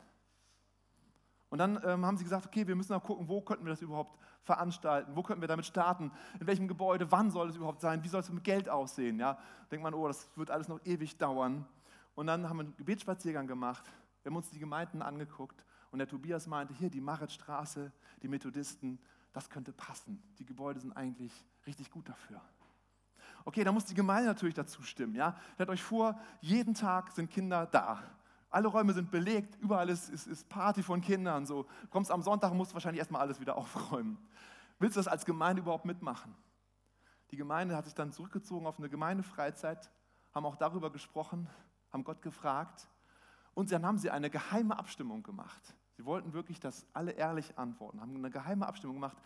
[1.49, 3.83] Und dann ähm, haben sie gesagt, okay, wir müssen auch gucken, wo könnten wir das
[3.83, 8.03] überhaupt veranstalten, wo könnten wir damit starten, in welchem Gebäude, wann soll es überhaupt sein,
[8.03, 9.19] wie soll es mit Geld aussehen.
[9.19, 9.39] Ja?
[9.71, 11.67] Denkt man, oh, das wird alles noch ewig dauern.
[12.15, 13.85] Und dann haben wir einen Gebetsspaziergang gemacht,
[14.23, 18.99] wir haben uns die Gemeinden angeguckt und der Tobias meinte, hier die Maritstraße, die Methodisten,
[19.33, 20.23] das könnte passen.
[20.39, 21.33] Die Gebäude sind eigentlich
[21.67, 22.41] richtig gut dafür.
[23.45, 25.15] Okay, da muss die Gemeinde natürlich dazu stimmen.
[25.15, 25.37] Ja?
[25.55, 28.03] Stellt euch vor, jeden Tag sind Kinder da.
[28.57, 31.45] Alle Räume sind belegt, überall ist, ist, ist Party von Kindern.
[31.45, 31.65] So.
[31.83, 34.17] Du kommst am Sonntag und musst wahrscheinlich erstmal alles wieder aufräumen.
[34.79, 36.35] Willst du das als Gemeinde überhaupt mitmachen?
[37.33, 39.91] Die Gemeinde hat sich dann zurückgezogen auf eine Gemeindefreizeit,
[40.35, 41.51] haben auch darüber gesprochen,
[41.93, 42.89] haben Gott gefragt
[43.53, 45.75] und dann haben sie eine geheime Abstimmung gemacht.
[45.99, 49.19] Sie wollten wirklich, dass alle ehrlich antworten, haben eine geheime Abstimmung gemacht.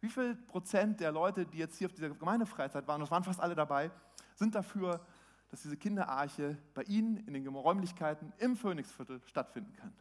[0.00, 3.38] Wie viel Prozent der Leute, die jetzt hier auf dieser Gemeindefreizeit waren, das waren fast
[3.40, 3.90] alle dabei,
[4.34, 5.04] sind dafür,
[5.48, 9.92] dass diese Kinderarche bei Ihnen in den Räumlichkeiten im Phoenixviertel stattfinden kann?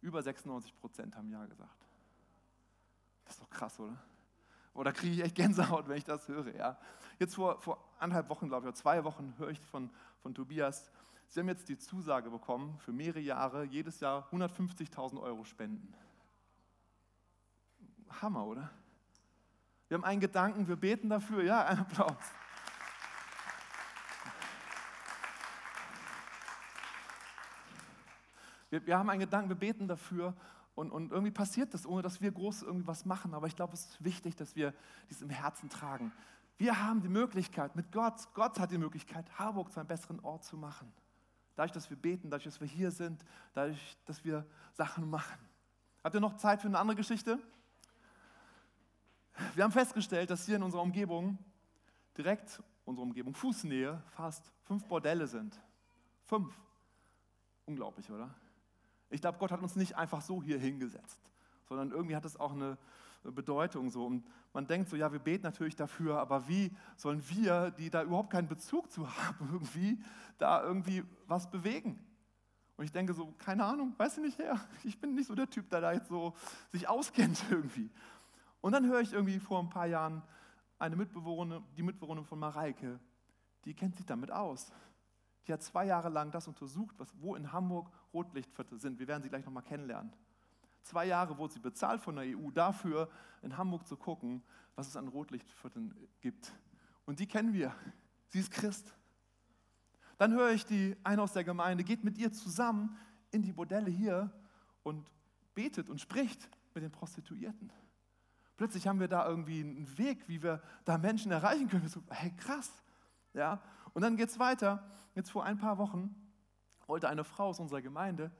[0.00, 1.86] Über 96 Prozent haben Ja gesagt.
[3.24, 3.96] Das ist doch krass, oder?
[4.72, 6.54] Oder kriege ich echt Gänsehaut, wenn ich das höre?
[6.54, 6.78] Ja?
[7.18, 9.90] Jetzt vor, vor anderthalb Wochen, glaube ich, oder zwei Wochen höre ich von,
[10.22, 10.90] von Tobias,
[11.30, 15.94] Sie haben jetzt die Zusage bekommen, für mehrere Jahre, jedes Jahr 150.000 Euro spenden.
[18.20, 18.68] Hammer, oder?
[19.86, 21.44] Wir haben einen Gedanken, wir beten dafür.
[21.44, 22.16] Ja, ein Applaus.
[28.70, 30.34] Wir, wir, haben einen Gedanken, wir beten dafür
[30.74, 33.34] und, und irgendwie passiert das, ohne dass wir groß irgendwie was machen.
[33.34, 34.72] Aber ich glaube, es ist wichtig, dass wir
[35.10, 36.12] dies im Herzen tragen.
[36.56, 40.44] Wir haben die Möglichkeit mit Gott, Gott hat die Möglichkeit, Harburg zu einem besseren Ort
[40.44, 40.92] zu machen.
[41.56, 45.38] Dadurch, dass wir beten, dadurch, dass wir hier sind, dadurch, dass wir Sachen machen.
[46.04, 47.38] Habt ihr noch Zeit für eine andere Geschichte?
[49.54, 51.38] Wir haben festgestellt, dass hier in unserer Umgebung,
[52.16, 55.58] direkt unserer Umgebung, Fußnähe, fast fünf Bordelle sind.
[56.24, 56.54] Fünf.
[57.66, 58.34] Unglaublich, oder?
[59.10, 61.20] Ich glaube, Gott hat uns nicht einfach so hier hingesetzt,
[61.68, 62.78] sondern irgendwie hat es auch eine
[63.24, 64.06] Bedeutung so.
[64.06, 68.02] Und man denkt so, ja, wir beten natürlich dafür, aber wie sollen wir, die da
[68.02, 69.98] überhaupt keinen Bezug zu haben, irgendwie
[70.38, 71.98] da irgendwie was bewegen?
[72.76, 74.58] Und ich denke so, keine Ahnung, weiß ich nicht her.
[74.84, 76.34] Ich bin nicht so der Typ, der da jetzt so
[76.70, 77.90] sich auskennt irgendwie.
[78.62, 80.22] Und dann höre ich irgendwie vor ein paar Jahren
[80.78, 82.98] eine Mitbewohnerin, die Mitbewohnerin von Mareike,
[83.66, 84.72] die kennt sich damit aus.
[85.50, 89.00] Die hat zwei Jahre lang das untersucht, was, wo in Hamburg Rotlichtviertel sind.
[89.00, 90.12] Wir werden sie gleich nochmal kennenlernen.
[90.84, 93.10] Zwei Jahre wurde sie bezahlt von der EU dafür,
[93.42, 94.44] in Hamburg zu gucken,
[94.76, 96.52] was es an Rotlichtvierteln gibt.
[97.04, 97.74] Und die kennen wir.
[98.28, 98.94] Sie ist Christ.
[100.18, 102.96] Dann höre ich die eine aus der Gemeinde, geht mit ihr zusammen
[103.32, 104.30] in die Bordelle hier
[104.84, 105.10] und
[105.52, 107.72] betet und spricht mit den Prostituierten.
[108.56, 111.88] Plötzlich haben wir da irgendwie einen Weg, wie wir da Menschen erreichen können.
[111.88, 112.70] So, hey, krass.
[113.34, 113.60] Ja?
[113.92, 114.84] Und dann geht es weiter.
[115.14, 116.14] Jetzt vor ein paar Wochen
[116.86, 118.30] wollte eine Frau aus unserer Gemeinde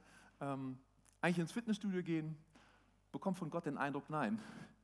[0.41, 0.77] ähm,
[1.21, 2.37] eigentlich ins Fitnessstudio gehen,
[3.11, 4.41] bekommt von Gott den Eindruck, nein,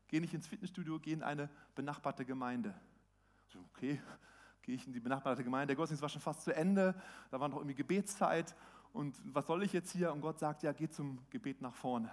[0.07, 2.73] geh nicht ins Fitnessstudio, geh in eine benachbarte Gemeinde.
[3.47, 4.01] So, okay,
[4.61, 5.67] gehe ich in die benachbarte Gemeinde.
[5.67, 6.95] Der Gottesdienst war schon fast zu Ende,
[7.31, 8.55] da war noch irgendwie Gebetszeit
[8.93, 10.13] und was soll ich jetzt hier?
[10.13, 12.11] Und Gott sagt, ja, geh zum Gebet nach vorne.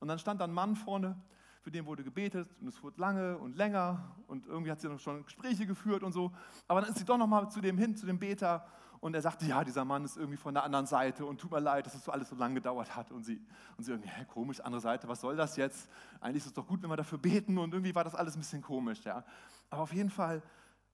[0.00, 1.20] Und dann stand ein Mann vorne,
[1.64, 5.00] für den wurde gebetet und es wurde lange und länger und irgendwie hat sie noch
[5.00, 6.30] schon Gespräche geführt und so.
[6.68, 8.66] Aber dann ist sie doch nochmal zu dem hin, zu dem Beter
[9.00, 11.60] und er sagte, ja, dieser Mann ist irgendwie von der anderen Seite und tut mir
[11.60, 13.10] leid, dass es so alles so lange gedauert hat.
[13.12, 13.40] Und sie,
[13.78, 15.88] und sie irgendwie, hä, komisch, andere Seite, was soll das jetzt?
[16.20, 18.40] Eigentlich ist es doch gut, wenn wir dafür beten und irgendwie war das alles ein
[18.40, 19.02] bisschen komisch.
[19.02, 19.24] Ja.
[19.70, 20.42] Aber auf jeden Fall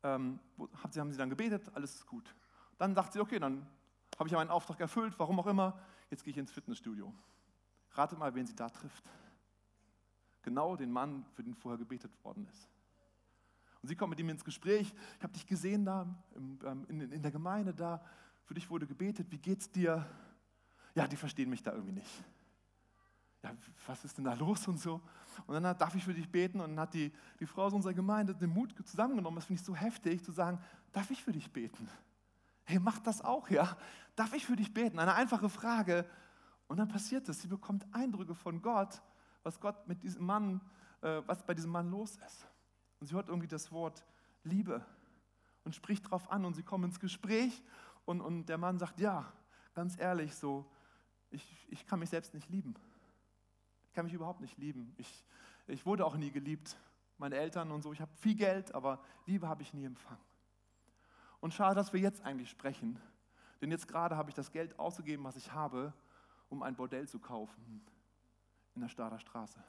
[0.05, 0.39] ähm,
[0.85, 2.33] haben sie dann gebetet, alles ist gut.
[2.79, 3.67] Dann sagt sie, okay, dann
[4.17, 5.77] habe ich ja meinen Auftrag erfüllt, warum auch immer,
[6.11, 7.13] jetzt gehe ich ins Fitnessstudio.
[7.93, 9.03] Ratet mal, wen sie da trifft.
[10.43, 12.69] Genau den Mann, für den vorher gebetet worden ist.
[13.83, 14.93] Und sie kommt mit ihm ins Gespräch.
[15.17, 18.03] Ich habe dich gesehen da ähm, in, der Gemeinde da.
[18.45, 19.31] Für dich wurde gebetet.
[19.31, 20.07] Wie geht's dir?
[20.95, 22.25] Ja, die verstehen mich da irgendwie nicht.
[23.43, 23.53] Ja,
[23.87, 25.01] was ist denn da los und so?
[25.47, 27.95] Und dann darf ich für dich beten und dann hat die, die Frau aus unserer
[27.95, 29.37] Gemeinde den Mut zusammengenommen.
[29.37, 30.59] Das finde ich so heftig, zu sagen,
[30.93, 31.89] darf ich für dich beten?
[32.65, 33.77] Hey, mach das auch, ja?
[34.15, 34.99] Darf ich für dich beten?
[34.99, 36.05] Eine einfache Frage.
[36.69, 37.41] Und dann passiert es.
[37.41, 39.01] Sie bekommt Eindrücke von Gott,
[39.43, 40.61] was Gott mit diesem Mann,
[41.03, 42.47] äh, was bei diesem Mann los ist.
[43.01, 44.05] Und sie hört irgendwie das Wort
[44.45, 44.85] Liebe
[45.65, 47.63] und spricht darauf an und sie kommen ins Gespräch
[48.05, 49.33] und, und der Mann sagt, ja,
[49.75, 50.71] ganz ehrlich, so,
[51.31, 52.75] ich, ich kann mich selbst nicht lieben.
[53.85, 54.95] Ich kann mich überhaupt nicht lieben.
[54.99, 55.25] Ich,
[55.67, 56.77] ich wurde auch nie geliebt.
[57.19, 60.21] Meine Eltern und so, ich habe viel Geld, aber Liebe habe ich nie empfangen.
[61.41, 62.99] Und schade, dass wir jetzt eigentlich sprechen,
[63.61, 65.93] denn jetzt gerade habe ich das Geld ausgegeben, was ich habe,
[66.49, 67.85] um ein Bordell zu kaufen
[68.75, 69.63] in der Stader Straße.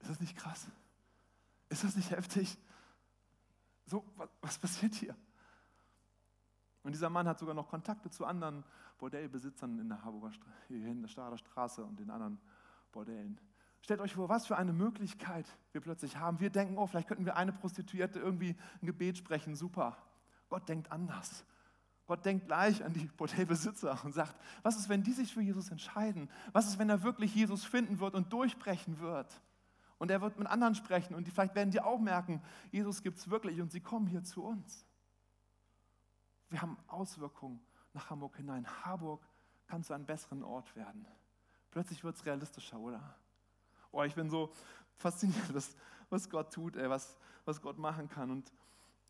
[0.00, 0.66] Ist das nicht krass?
[1.68, 2.58] Ist das nicht heftig?
[3.86, 5.16] So, was, was passiert hier?
[6.82, 8.64] Und dieser Mann hat sogar noch Kontakte zu anderen
[8.98, 10.32] Bordellbesitzern in der Harburger
[10.68, 12.40] hier in der Stader Straße und den anderen
[12.92, 13.38] Bordellen.
[13.82, 16.40] Stellt euch vor, was für eine Möglichkeit wir plötzlich haben.
[16.40, 19.96] Wir denken, oh, vielleicht könnten wir eine Prostituierte irgendwie ein Gebet sprechen, super.
[20.48, 21.44] Gott denkt anders.
[22.10, 25.70] Gott denkt gleich an die Bordellbesitzer und sagt, was ist, wenn die sich für Jesus
[25.70, 26.28] entscheiden?
[26.50, 29.40] Was ist, wenn er wirklich Jesus finden wird und durchbrechen wird?
[29.96, 32.42] Und er wird mit anderen sprechen und die, vielleicht werden die auch merken,
[32.72, 34.84] Jesus gibt es wirklich und sie kommen hier zu uns.
[36.48, 37.60] Wir haben Auswirkungen
[37.92, 38.66] nach Hamburg hinein.
[38.84, 39.24] Harburg
[39.68, 41.06] kann zu einem besseren Ort werden.
[41.70, 43.14] Plötzlich wird es realistischer, oder?
[43.92, 44.52] Oh, ich bin so
[44.96, 45.76] fasziniert, was,
[46.08, 48.32] was Gott tut, ey, was, was Gott machen kann.
[48.32, 48.52] Und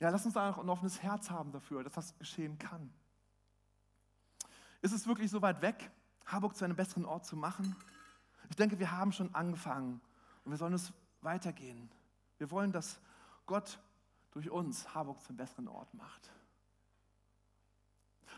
[0.00, 2.92] ja, lass uns da auch ein offenes Herz haben dafür, dass das geschehen kann.
[4.80, 5.90] Ist es wirklich so weit weg,
[6.24, 7.76] Harburg zu einem besseren Ort zu machen?
[8.48, 10.00] Ich denke, wir haben schon angefangen
[10.44, 11.90] und wir sollen es weitergehen.
[12.38, 12.98] Wir wollen, dass
[13.44, 13.78] Gott
[14.30, 16.30] durch uns Harburg zum besseren Ort macht.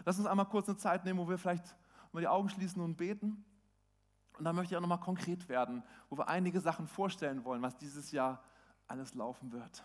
[0.04, 1.76] Lass uns einmal kurz eine Zeit nehmen, wo wir vielleicht
[2.10, 3.44] mal die Augen schließen und beten.
[4.36, 7.76] Und dann möchte ich auch nochmal konkret werden, wo wir einige Sachen vorstellen wollen, was
[7.76, 8.42] dieses Jahr
[8.88, 9.84] alles laufen wird.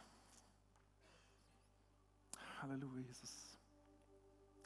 [2.68, 3.58] Halleluja, Jesus.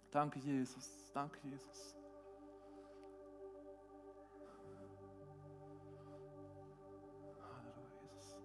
[0.10, 1.12] Danke, Jesus.
[1.14, 1.96] Danke, Jesus.
[7.40, 8.36] Halleluja, Jesus.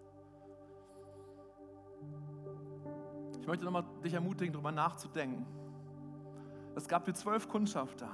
[3.41, 5.47] Ich möchte nochmal dich ermutigen, darüber nachzudenken.
[6.75, 8.11] Es gab hier zwölf Kundschafter.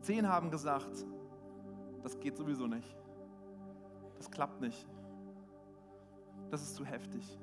[0.00, 1.06] Zehn haben gesagt,
[2.02, 2.96] das geht sowieso nicht.
[4.16, 4.88] Das klappt nicht.
[6.50, 7.38] Das ist zu heftig.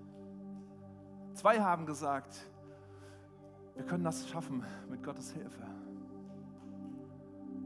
[1.33, 2.47] Zwei haben gesagt,
[3.75, 5.63] wir können das schaffen mit Gottes Hilfe.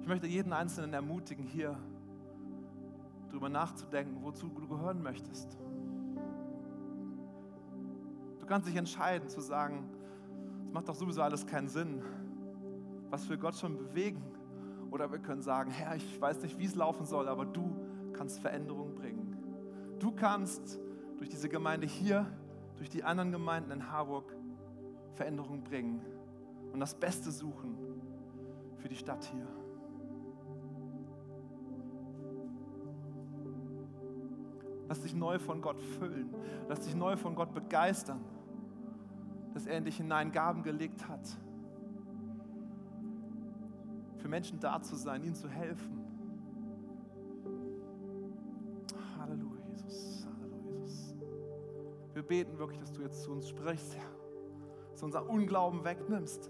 [0.01, 1.77] Ich möchte jeden Einzelnen ermutigen, hier
[3.27, 5.57] darüber nachzudenken, wozu du gehören möchtest.
[8.39, 9.89] Du kannst dich entscheiden zu sagen,
[10.65, 12.01] es macht doch sowieso alles keinen Sinn,
[13.09, 14.23] was wir Gott schon bewegen.
[14.91, 17.75] Oder wir können sagen, Herr, ich weiß nicht, wie es laufen soll, aber du
[18.13, 19.35] kannst Veränderung bringen.
[19.99, 20.79] Du kannst
[21.17, 22.25] durch diese Gemeinde hier
[22.77, 24.33] durch die anderen Gemeinden in Harburg
[25.13, 26.01] Veränderung bringen
[26.71, 27.75] und das Beste suchen
[28.77, 29.47] für die Stadt hier.
[34.87, 36.33] Lass dich neu von Gott füllen.
[36.69, 38.23] Lass dich neu von Gott begeistern,
[39.53, 41.27] dass er in dich hinein Gaben gelegt hat.
[44.17, 46.06] Für Menschen da zu sein, ihnen zu helfen.
[52.27, 54.09] Beten wirklich, dass du jetzt zu uns sprichst, Herr.
[54.91, 56.49] Dass du unser Unglauben wegnimmst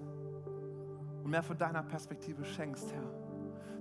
[1.23, 3.27] und mehr von deiner Perspektive schenkst, Herr.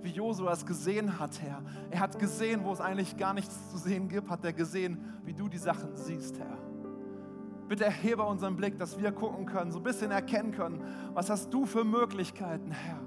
[0.01, 1.63] Wie Josua es gesehen hat, Herr.
[1.89, 5.33] Er hat gesehen, wo es eigentlich gar nichts zu sehen gibt, hat er gesehen, wie
[5.33, 6.57] du die Sachen siehst, Herr.
[7.67, 10.83] Bitte erhebe unseren Blick, dass wir gucken können, so ein bisschen erkennen können,
[11.13, 13.01] was hast du für Möglichkeiten, Herr.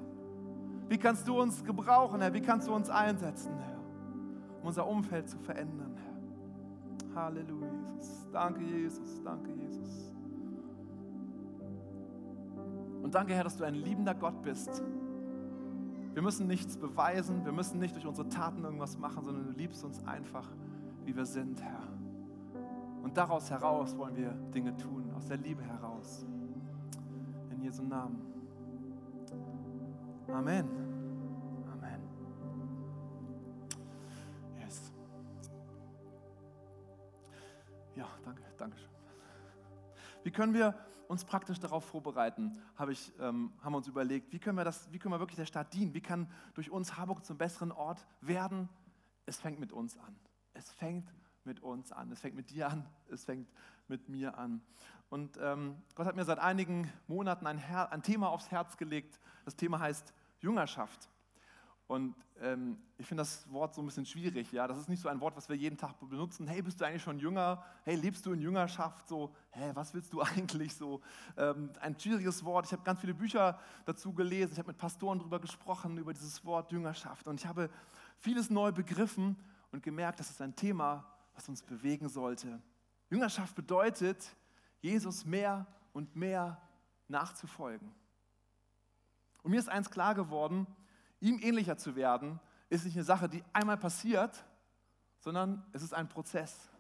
[0.89, 2.35] Wie kannst du uns gebrauchen, Herr?
[2.35, 3.79] Wie kannst du uns einsetzen, Herr,
[4.61, 6.10] um unser Umfeld zu verändern, Herr?
[7.25, 8.29] Halleluja, Jesus.
[8.33, 9.23] Danke, Jesus.
[9.23, 10.13] Danke, Jesus.
[13.03, 14.83] Und danke, Herr, dass du ein liebender Gott bist.
[16.13, 19.85] Wir müssen nichts beweisen, wir müssen nicht durch unsere Taten irgendwas machen, sondern du liebst
[19.85, 20.49] uns einfach,
[21.05, 21.83] wie wir sind, Herr.
[23.03, 26.27] Und daraus heraus wollen wir Dinge tun, aus der Liebe heraus.
[27.51, 28.21] In Jesu Namen.
[30.29, 30.90] Amen.
[38.01, 38.89] Ja, danke, danke schön.
[40.25, 40.75] Wie können wir
[41.07, 44.91] uns praktisch darauf vorbereiten, habe ich, ähm, haben wir uns überlegt, wie können, wir das,
[44.91, 45.93] wie können wir wirklich der Stadt dienen?
[45.93, 48.71] Wie kann durch uns Harburg zum besseren Ort werden?
[49.27, 50.17] Es fängt mit uns an.
[50.55, 51.13] Es fängt
[51.45, 52.11] mit uns an.
[52.11, 52.89] Es fängt mit dir an.
[53.11, 53.53] Es fängt
[53.87, 54.63] mit mir an.
[55.11, 59.21] Und ähm, Gott hat mir seit einigen Monaten ein, Her ein Thema aufs Herz gelegt.
[59.45, 61.11] Das Thema heißt Jüngerschaft.
[61.91, 64.53] Und ähm, ich finde das Wort so ein bisschen schwierig.
[64.53, 64.69] Ja?
[64.69, 66.47] Das ist nicht so ein Wort, was wir jeden Tag benutzen.
[66.47, 67.65] Hey, bist du eigentlich schon jünger?
[67.83, 69.09] Hey, lebst du in Jüngerschaft?
[69.09, 70.73] So, hey, was willst du eigentlich?
[70.73, 71.01] So
[71.37, 72.67] ähm, ein schwieriges Wort.
[72.67, 74.53] Ich habe ganz viele Bücher dazu gelesen.
[74.53, 77.27] Ich habe mit Pastoren darüber gesprochen, über dieses Wort Jüngerschaft.
[77.27, 77.69] Und ich habe
[78.19, 79.37] vieles neu begriffen
[79.73, 82.63] und gemerkt, das ist ein Thema, was uns bewegen sollte.
[83.11, 84.37] Jüngerschaft bedeutet,
[84.81, 86.63] Jesus mehr und mehr
[87.09, 87.93] nachzufolgen.
[89.43, 90.69] Und mir ist eins klar geworden,
[91.21, 94.45] ihm ähnlicher zu werden, ist nicht eine Sache, die einmal passiert,
[95.19, 96.71] sondern es ist ein Prozess.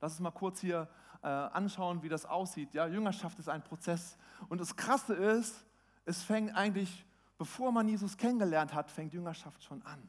[0.00, 0.88] Lass uns mal kurz hier
[1.22, 2.74] äh, anschauen, wie das aussieht.
[2.74, 4.16] Ja, Jüngerschaft ist ein Prozess.
[4.48, 5.64] Und das Krasse ist,
[6.04, 7.04] es fängt eigentlich,
[7.36, 10.08] bevor man Jesus kennengelernt hat, fängt Jüngerschaft schon an.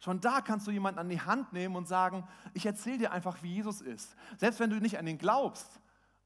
[0.00, 3.42] Schon da kannst du jemanden an die Hand nehmen und sagen, ich erzähle dir einfach,
[3.42, 4.16] wie Jesus ist.
[4.36, 5.80] Selbst wenn du nicht an ihn glaubst,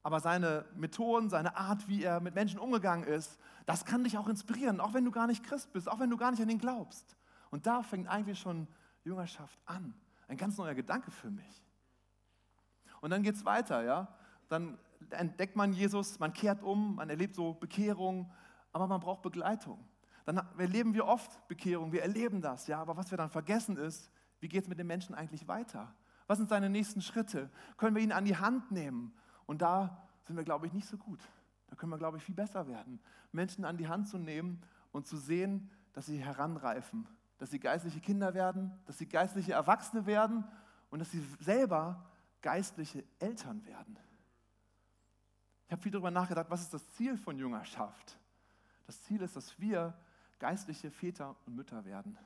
[0.05, 4.27] aber seine Methoden, seine Art, wie er mit Menschen umgegangen ist, das kann dich auch
[4.27, 6.59] inspirieren, auch wenn du gar nicht Christ bist, auch wenn du gar nicht an ihn
[6.59, 7.17] glaubst.
[7.49, 8.67] Und da fängt eigentlich schon
[9.03, 9.95] Jüngerschaft an.
[10.27, 11.65] Ein ganz neuer Gedanke für mich.
[13.01, 14.07] Und dann geht es weiter, ja.
[14.47, 14.77] Dann
[15.09, 18.31] entdeckt man Jesus, man kehrt um, man erlebt so Bekehrung,
[18.73, 19.83] aber man braucht Begleitung.
[20.25, 24.11] Dann erleben wir oft Bekehrung, wir erleben das, ja, aber was wir dann vergessen ist,
[24.39, 25.95] wie geht es mit den Menschen eigentlich weiter?
[26.27, 27.49] Was sind seine nächsten Schritte?
[27.77, 29.11] Können wir ihn an die Hand nehmen?
[29.45, 31.19] Und da sind wir, glaube ich, nicht so gut.
[31.67, 32.99] Da können wir, glaube ich, viel besser werden.
[33.31, 37.99] Menschen an die Hand zu nehmen und zu sehen, dass sie heranreifen, dass sie geistliche
[37.99, 40.43] Kinder werden, dass sie geistliche Erwachsene werden
[40.89, 42.05] und dass sie selber
[42.41, 43.97] geistliche Eltern werden.
[45.65, 48.19] Ich habe viel darüber nachgedacht, was ist das Ziel von Jüngerschaft?
[48.85, 49.97] Das Ziel ist, dass wir
[50.37, 52.17] geistliche Väter und Mütter werden.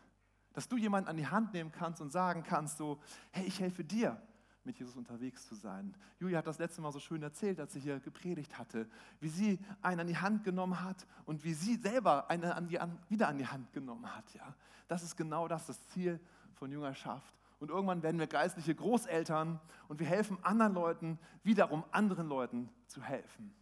[0.54, 3.02] Dass du jemanden an die Hand nehmen kannst und sagen kannst, so,
[3.32, 4.22] hey, ich helfe dir
[4.64, 5.96] mit Jesus unterwegs zu sein.
[6.20, 8.88] Julia hat das letzte Mal so schön erzählt, als sie hier gepredigt hatte,
[9.20, 12.80] wie sie einen an die Hand genommen hat und wie sie selber einen an die,
[12.80, 14.34] an, wieder an die Hand genommen hat.
[14.34, 14.54] Ja?
[14.88, 16.20] Das ist genau das, das Ziel
[16.54, 17.34] von Jüngerschaft.
[17.60, 23.02] Und irgendwann werden wir geistliche Großeltern und wir helfen anderen Leuten, wiederum anderen Leuten zu
[23.02, 23.54] helfen.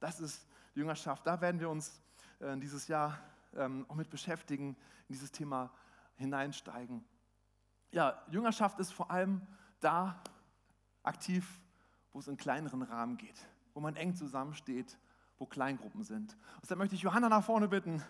[0.00, 1.26] Das ist Jüngerschaft.
[1.26, 2.00] Da werden wir uns
[2.38, 3.18] äh, dieses Jahr
[3.54, 4.76] ähm, auch mit beschäftigen,
[5.08, 5.70] in dieses Thema
[6.16, 7.04] hineinsteigen.
[7.90, 9.42] Ja, Jüngerschaft ist vor allem
[9.82, 10.22] da,
[11.02, 11.60] aktiv,
[12.12, 14.98] wo es in kleineren Rahmen geht, wo man eng zusammensteht,
[15.38, 16.32] wo Kleingruppen sind.
[16.32, 18.02] Und deshalb möchte ich Johanna nach vorne bitten,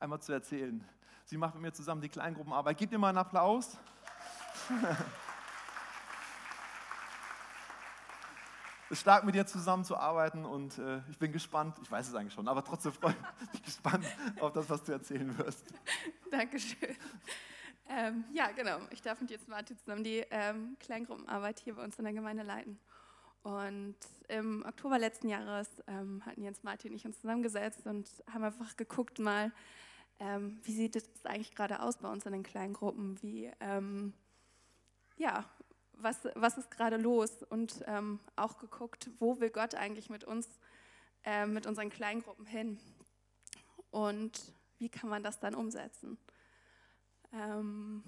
[0.00, 0.86] einmal zu erzählen.
[1.24, 2.76] Sie macht mit mir zusammen die Kleingruppenarbeit.
[2.78, 3.78] Gebt ihr mal einen Applaus.
[8.88, 12.34] Es ist stark, mit dir zusammenzuarbeiten und äh, ich bin gespannt, ich weiß es eigentlich
[12.34, 14.06] schon, aber trotzdem freue ich mich gespannt
[14.38, 15.64] auf das, was du erzählen wirst.
[16.30, 16.94] Dankeschön.
[17.88, 18.78] Ähm, ja, genau.
[18.90, 22.42] Ich darf mit jetzt Martin zusammen die ähm, Kleingruppenarbeit hier bei uns in der Gemeinde
[22.42, 22.78] leiten.
[23.42, 23.96] Und
[24.28, 28.74] im Oktober letzten Jahres ähm, hatten Jens Martin und ich uns zusammengesetzt und haben einfach
[28.76, 29.52] geguckt mal,
[30.18, 33.20] ähm, wie sieht es eigentlich gerade aus bei uns in den Kleingruppen?
[33.22, 34.14] Wie, ähm,
[35.18, 35.44] ja,
[35.92, 37.42] was, was ist gerade los?
[37.42, 40.48] Und ähm, auch geguckt, wo will Gott eigentlich mit uns,
[41.24, 42.78] äh, mit unseren Kleingruppen hin?
[43.90, 46.16] Und wie kann man das dann umsetzen?
[47.34, 48.02] Ähm,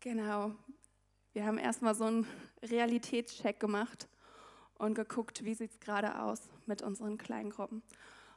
[0.00, 0.52] genau.
[1.32, 2.26] Wir haben erstmal so einen
[2.62, 4.08] Realitätscheck gemacht
[4.74, 7.82] und geguckt, wie sieht es gerade aus mit unseren Kleingruppen.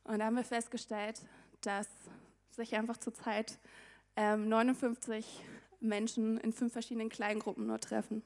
[0.06, 1.22] Und da haben wir festgestellt,
[1.62, 1.88] dass
[2.52, 3.60] sich einfach zurzeit
[4.16, 5.44] ähm, 59
[5.82, 8.24] Menschen in fünf verschiedenen Kleingruppen nur treffen.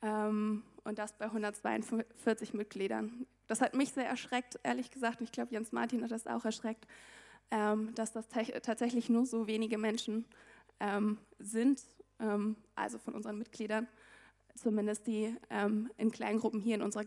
[0.00, 3.26] Ähm, und das bei 142 Mitgliedern.
[3.46, 5.20] Das hat mich sehr erschreckt, ehrlich gesagt.
[5.20, 6.86] Und ich glaube, Jens Martin hat das auch erschreckt
[7.50, 10.24] ähm, dass das tatsächlich nur so wenige Menschen
[10.80, 11.82] ähm, sind,
[12.20, 13.88] ähm, also von unseren Mitgliedern,
[14.54, 17.06] zumindest die ähm, in Kleingruppen hier in unserer Gemeinde.